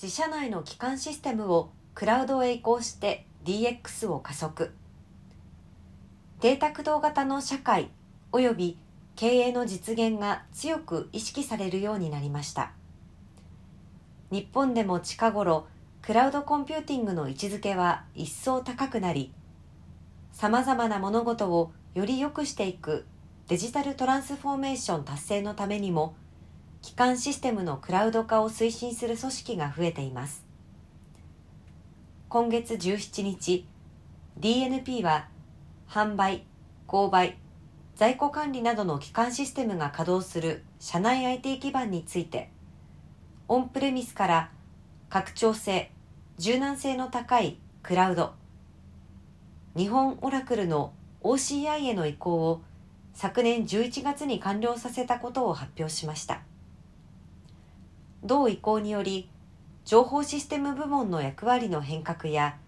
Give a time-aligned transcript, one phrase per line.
[0.00, 4.72] 自社内の基幹システムをクラウドへ移行して DX を加速。
[6.40, 7.90] データ駆動型の社会
[8.30, 8.78] 及び
[9.16, 12.70] 経営の実現が強く意識されるようになりました。
[14.30, 15.66] 日本でも近頃
[16.00, 19.32] クラウドコンピューティングの位置づけは一層高くなり
[20.32, 23.06] さまざまな物事をより良くしていく
[23.48, 26.14] デジタルトランスフォーメーション達成のためにも
[26.82, 30.44] 基幹システムのクラウド化を推進する組織が増えています。
[32.28, 33.66] 今月17日
[34.38, 35.28] DNP は
[35.88, 36.44] 販売
[36.86, 37.38] 購買
[37.96, 42.50] 在庫管理などの基幹システムが稼働する社内 IT 基盤について
[43.48, 44.50] オンプレミスから
[45.08, 45.90] 拡張性
[46.36, 48.34] 柔軟性の高いクラウド
[49.74, 52.62] 日本オラクルの OCI への移行を
[53.14, 56.42] 昨年11月に完了させたことを発表しました。
[58.28, 59.30] 同移行により
[59.86, 62.58] 情報システム部門の役割の変革や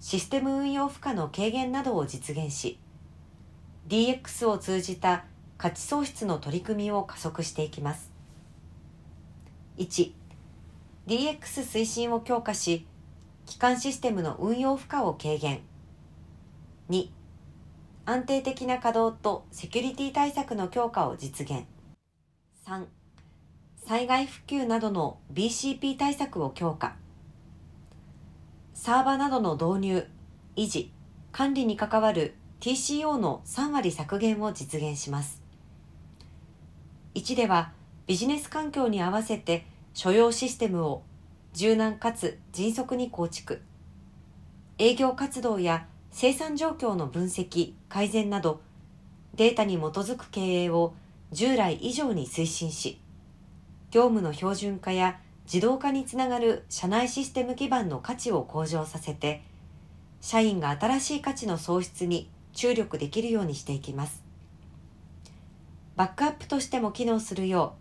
[0.00, 2.80] システム運用負荷の軽減などを実現し
[3.88, 5.26] DX を通じた
[5.58, 8.10] 価値創出の取り組みを加速していきます。
[9.76, 10.12] 1DX
[11.06, 12.86] 推進を強化し
[13.44, 15.60] 基幹システムの運用負荷を軽減。
[16.88, 17.10] 2
[18.06, 21.64] 安定的な稼働とセキュリティ対策の強化を実現。
[22.66, 22.86] 3
[23.88, 26.96] 災害復旧などの BCP 対策を強化
[28.74, 30.06] サーバなどの導入
[30.56, 30.92] 維持
[31.32, 35.42] 管理に関わる TCO の3割削減を実現します。
[37.14, 37.72] 1では
[38.06, 41.02] ビジネス環境に合わせて所要システムを
[41.54, 43.62] 柔軟かつ迅速に構築。
[44.76, 48.60] 営業活動や生産状況の分析、改善など
[49.34, 50.92] データに基づく経営を
[51.32, 53.00] 従来以上に推進し、
[53.90, 59.42] 業務の標準化や自動化につながる社内システム基盤の価値を向上させて、
[60.20, 64.28] 社員が新しい価値の創出に注力できるようにしていきます。
[65.98, 67.74] バックアップとしても機能するよ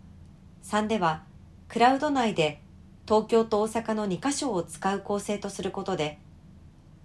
[0.64, 1.22] う3では
[1.68, 2.62] クラウド内で
[3.08, 6.18] 東京と大阪の2カ所を使う構成とすることで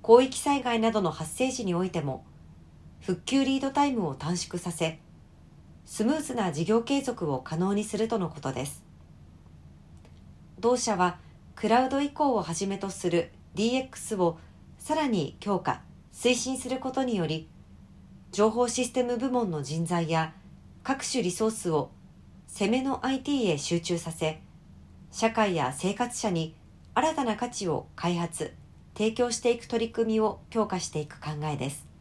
[0.02, 2.24] 広域災害などの発生時においても
[3.00, 5.00] 復旧リードタイムを短縮させ
[5.84, 8.91] スムーズな事業継続を可能にするとのことです。
[10.62, 11.18] 同社は
[11.56, 14.38] クラウド移行をはじめとする DX を
[14.78, 15.82] さらに強化
[16.14, 17.48] 推進することにより
[18.30, 20.32] 情報システム部門の人材や
[20.84, 21.90] 各種リソースを
[22.46, 24.40] 攻めの IT へ集中させ、
[25.10, 26.54] 社会や生活者に
[26.94, 28.54] 新たな価値を開発、
[28.96, 31.91] 提供していく取り組みを強化していく考えです。